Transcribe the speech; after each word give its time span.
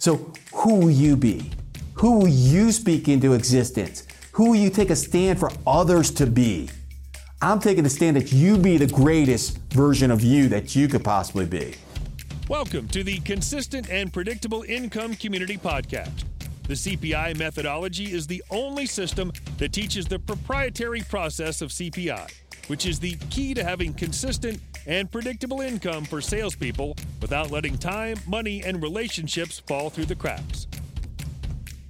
So, 0.00 0.32
who 0.54 0.76
will 0.76 0.90
you 0.92 1.16
be? 1.16 1.50
Who 1.94 2.20
will 2.20 2.28
you 2.28 2.70
speak 2.70 3.08
into 3.08 3.32
existence? 3.32 4.06
Who 4.30 4.50
will 4.50 4.56
you 4.56 4.70
take 4.70 4.90
a 4.90 4.96
stand 4.96 5.40
for 5.40 5.50
others 5.66 6.12
to 6.12 6.26
be? 6.26 6.70
I'm 7.42 7.58
taking 7.58 7.84
a 7.84 7.90
stand 7.90 8.16
that 8.16 8.32
you 8.32 8.56
be 8.58 8.76
the 8.76 8.86
greatest 8.86 9.58
version 9.72 10.12
of 10.12 10.20
you 10.22 10.48
that 10.50 10.76
you 10.76 10.86
could 10.86 11.02
possibly 11.02 11.46
be. 11.46 11.74
Welcome 12.48 12.86
to 12.88 13.02
the 13.02 13.18
Consistent 13.20 13.90
and 13.90 14.12
Predictable 14.12 14.62
Income 14.68 15.16
Community 15.16 15.58
Podcast. 15.58 16.22
The 16.68 16.74
CPI 16.74 17.36
methodology 17.36 18.12
is 18.12 18.28
the 18.28 18.44
only 18.50 18.86
system 18.86 19.32
that 19.56 19.72
teaches 19.72 20.06
the 20.06 20.20
proprietary 20.20 21.00
process 21.00 21.60
of 21.60 21.70
CPI, 21.70 22.30
which 22.68 22.86
is 22.86 23.00
the 23.00 23.16
key 23.30 23.54
to 23.54 23.64
having 23.64 23.92
consistent 23.92 24.60
and 24.86 25.10
predictable 25.10 25.60
income 25.60 26.04
for 26.04 26.20
salespeople 26.20 26.96
without 27.20 27.50
letting 27.50 27.76
time, 27.76 28.16
money, 28.26 28.62
and 28.64 28.82
relationships 28.82 29.58
fall 29.60 29.90
through 29.90 30.06
the 30.06 30.14
cracks. 30.14 30.66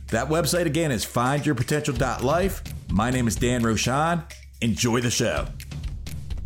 That 0.10 0.28
website 0.28 0.66
again 0.66 0.92
is 0.92 1.06
findyourpotential.life. 1.06 2.64
My 2.90 3.10
name 3.10 3.28
is 3.28 3.36
Dan 3.36 3.62
Rochon. 3.64 4.24
Enjoy 4.62 5.00
the 5.00 5.10
show. 5.10 5.48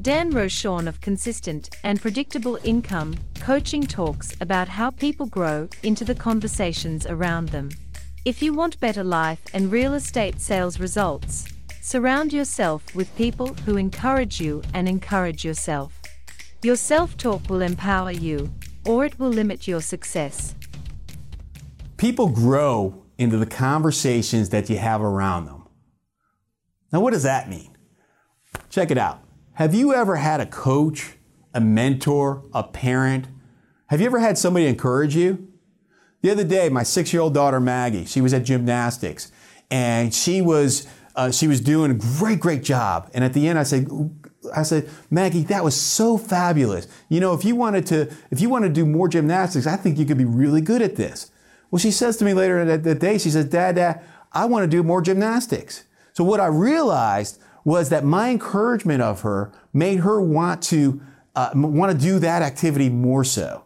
Dan 0.02 0.32
Rochon 0.32 0.88
of 0.88 1.02
Consistent 1.02 1.76
and 1.84 2.00
Predictable 2.00 2.60
Income 2.64 3.16
Coaching 3.40 3.82
talks 3.82 4.36
about 4.40 4.68
how 4.68 4.92
people 4.92 5.26
grow 5.26 5.68
into 5.82 6.06
the 6.06 6.16
conversations 6.16 7.08
around 7.08 7.50
them. 7.50 7.70
If 8.24 8.42
you 8.42 8.54
want 8.54 8.80
better 8.80 9.04
life 9.04 9.42
and 9.54 9.72
real 9.72 9.96
estate 9.96 10.40
sales 10.40 10.80
results, 10.80 11.46
surround 11.86 12.34
yourself 12.34 12.96
with 12.96 13.16
people 13.16 13.54
who 13.66 13.78
encourage 13.78 14.42
you 14.42 14.60
and 14.74 14.90
encourage 14.90 15.46
yourself. 15.46 16.02
Your 16.64 16.76
self 16.76 17.16
talk 17.16 17.48
will 17.48 17.62
empower 17.62 18.10
you 18.10 18.52
or 18.88 19.06
it 19.06 19.20
will 19.20 19.30
limit 19.30 19.68
your 19.68 19.82
success. 19.82 20.56
People 21.98 22.30
grow 22.30 23.04
into 23.20 23.38
the 23.38 23.46
conversations 23.46 24.50
that 24.50 24.68
you 24.68 24.78
have 24.78 25.00
around 25.02 25.46
them. 25.46 25.68
Now, 26.92 27.02
what 27.02 27.14
does 27.14 27.24
that 27.24 27.50
mean? 27.50 27.78
Check 28.72 28.90
it 28.90 28.98
out. 28.98 29.22
Have 29.54 29.76
you 29.76 29.94
ever 29.94 30.16
had 30.16 30.42
a 30.42 30.46
coach, 30.48 31.18
a 31.54 31.62
mentor, 31.62 32.44
a 32.52 32.64
parent? 32.64 33.28
Have 33.88 34.02
you 34.02 34.08
ever 34.08 34.20
had 34.20 34.40
somebody 34.40 34.66
encourage 34.66 35.16
you? 35.16 35.50
The 36.24 36.32
other 36.32 36.44
day, 36.44 36.68
my 36.68 36.82
six 36.82 37.14
year 37.14 37.22
old 37.22 37.36
daughter 37.36 37.60
Maggie, 37.60 38.06
she 38.06 38.22
was 38.22 38.34
at 38.34 38.44
gymnastics 38.44 39.32
and 39.70 40.14
she 40.14 40.42
was, 40.42 40.88
uh, 41.16 41.32
she 41.32 41.48
was 41.48 41.62
doing 41.62 41.92
a 41.92 41.94
great, 41.94 42.40
great 42.40 42.64
job. 42.64 43.10
And 43.14 43.24
at 43.24 43.34
the 43.34 43.48
end, 43.48 43.58
I 43.58 43.64
said, 43.64 43.88
I 44.56 44.64
said, 44.64 44.90
Maggie, 45.10 45.44
that 45.44 45.64
was 45.64 45.80
so 45.80 46.18
fabulous. 46.18 46.88
You 47.10 47.20
know, 47.20 47.34
if 47.34 47.46
you 47.46 47.56
wanted 47.56 47.86
to, 47.88 48.14
if 48.32 48.42
you 48.42 48.50
want 48.50 48.64
to 48.66 48.70
do 48.70 48.86
more 48.86 49.08
gymnastics, 49.08 49.66
I 49.66 49.76
think 49.76 49.98
you 49.98 50.06
could 50.06 50.18
be 50.18 50.26
really 50.26 50.62
good 50.62 50.82
at 50.82 50.96
this. 50.96 51.32
Well, 51.72 51.80
she 51.80 51.92
says 51.92 52.18
to 52.18 52.26
me 52.26 52.34
later 52.34 52.64
that, 52.66 52.84
the 52.84 52.96
day, 52.96 53.18
she 53.18 53.30
says, 53.30 53.46
Dad, 53.46 53.76
Dad, 53.76 54.02
I 54.32 54.46
want 54.46 54.64
to 54.64 54.68
do 54.68 54.84
more 54.84 55.02
gymnastics. 55.02 55.86
So 56.14 56.24
what 56.24 56.40
I 56.40 56.48
realized 56.48 57.42
was 57.64 57.90
that 57.90 58.04
my 58.04 58.30
encouragement 58.30 59.02
of 59.02 59.22
her 59.22 59.52
made 59.74 60.02
her 60.02 60.22
want 60.22 60.62
to 60.64 61.02
uh, 61.36 61.52
want 61.54 61.92
to 61.92 61.98
do 61.98 62.20
that 62.20 62.42
activity 62.42 62.90
more 62.90 63.24
so. 63.24 63.66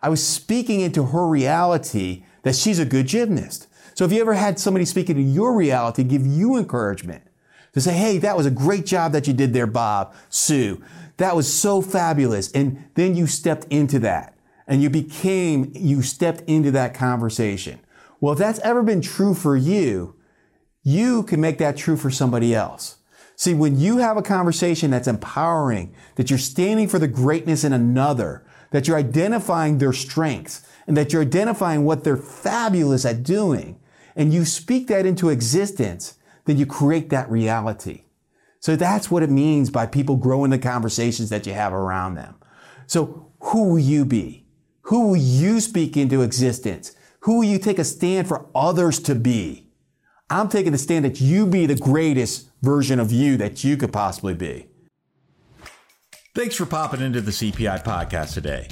I 0.00 0.08
was 0.08 0.24
speaking 0.24 0.80
into 0.80 1.06
her 1.06 1.26
reality 1.26 2.24
that 2.42 2.54
she's 2.54 2.78
a 2.78 2.84
good 2.84 3.08
gymnast. 3.08 3.66
So 3.98 4.04
if 4.04 4.12
you 4.12 4.20
ever 4.20 4.34
had 4.34 4.60
somebody 4.60 4.84
speak 4.84 5.10
into 5.10 5.22
your 5.22 5.56
reality, 5.56 6.04
give 6.04 6.24
you 6.24 6.56
encouragement, 6.56 7.24
to 7.72 7.80
say, 7.80 7.94
hey, 7.94 8.18
that 8.18 8.36
was 8.36 8.46
a 8.46 8.50
great 8.52 8.86
job 8.86 9.10
that 9.10 9.26
you 9.26 9.32
did 9.32 9.52
there, 9.52 9.66
Bob, 9.66 10.14
Sue. 10.28 10.80
That 11.16 11.34
was 11.34 11.52
so 11.52 11.82
fabulous. 11.82 12.52
And 12.52 12.84
then 12.94 13.16
you 13.16 13.26
stepped 13.26 13.64
into 13.70 13.98
that 13.98 14.38
and 14.68 14.80
you 14.80 14.88
became, 14.88 15.72
you 15.74 16.02
stepped 16.02 16.42
into 16.42 16.70
that 16.70 16.94
conversation. 16.94 17.80
Well, 18.20 18.34
if 18.34 18.38
that's 18.38 18.60
ever 18.60 18.84
been 18.84 19.00
true 19.00 19.34
for 19.34 19.56
you, 19.56 20.14
you 20.84 21.24
can 21.24 21.40
make 21.40 21.58
that 21.58 21.76
true 21.76 21.96
for 21.96 22.08
somebody 22.08 22.54
else. 22.54 22.98
See, 23.34 23.52
when 23.52 23.80
you 23.80 23.96
have 23.96 24.16
a 24.16 24.22
conversation 24.22 24.92
that's 24.92 25.08
empowering, 25.08 25.92
that 26.14 26.30
you're 26.30 26.38
standing 26.38 26.86
for 26.86 27.00
the 27.00 27.08
greatness 27.08 27.64
in 27.64 27.72
another, 27.72 28.46
that 28.70 28.86
you're 28.86 28.96
identifying 28.96 29.78
their 29.78 29.92
strengths, 29.92 30.64
and 30.86 30.96
that 30.96 31.12
you're 31.12 31.22
identifying 31.22 31.84
what 31.84 32.04
they're 32.04 32.16
fabulous 32.16 33.04
at 33.04 33.24
doing, 33.24 33.77
and 34.18 34.34
you 34.34 34.44
speak 34.44 34.88
that 34.88 35.06
into 35.06 35.30
existence, 35.30 36.18
then 36.44 36.58
you 36.58 36.66
create 36.66 37.08
that 37.10 37.30
reality. 37.30 38.02
So 38.58 38.74
that's 38.74 39.10
what 39.10 39.22
it 39.22 39.30
means 39.30 39.70
by 39.70 39.86
people 39.86 40.16
growing 40.16 40.50
the 40.50 40.58
conversations 40.58 41.30
that 41.30 41.46
you 41.46 41.52
have 41.54 41.72
around 41.72 42.16
them. 42.16 42.34
So 42.88 43.30
who 43.38 43.70
will 43.70 43.78
you 43.78 44.04
be? 44.04 44.44
Who 44.82 45.08
will 45.08 45.16
you 45.16 45.60
speak 45.60 45.96
into 45.96 46.22
existence? 46.22 46.96
Who 47.20 47.36
will 47.38 47.44
you 47.44 47.58
take 47.58 47.78
a 47.78 47.84
stand 47.84 48.26
for 48.26 48.46
others 48.54 48.98
to 49.00 49.14
be? 49.14 49.70
I'm 50.28 50.48
taking 50.48 50.72
the 50.72 50.78
stand 50.78 51.04
that 51.04 51.20
you 51.20 51.46
be 51.46 51.66
the 51.66 51.76
greatest 51.76 52.50
version 52.60 52.98
of 52.98 53.12
you 53.12 53.36
that 53.36 53.62
you 53.62 53.76
could 53.76 53.92
possibly 53.92 54.34
be. 54.34 54.66
Thanks 56.34 56.56
for 56.56 56.66
popping 56.66 57.02
into 57.02 57.20
the 57.20 57.30
CPI 57.30 57.84
podcast 57.84 58.34
today. 58.34 58.68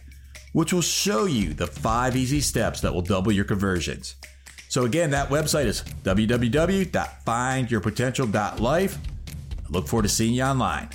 which 0.53 0.71
will 0.73 0.81
show 0.81 1.25
you 1.25 1.53
the 1.53 1.67
five 1.67 2.15
easy 2.15 2.41
steps 2.41 2.81
that 2.81 2.91
will 2.93 3.01
double 3.01 3.31
your 3.31 3.45
conversions. 3.45 4.15
So, 4.67 4.85
again, 4.85 5.11
that 5.11 5.29
website 5.29 5.65
is 5.65 5.83
www.findyourpotential.life. 6.03 8.97
I 8.97 9.01
look 9.69 9.87
forward 9.87 10.03
to 10.03 10.09
seeing 10.09 10.33
you 10.35 10.43
online. 10.43 10.89